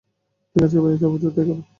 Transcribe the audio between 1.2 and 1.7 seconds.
তাই করো।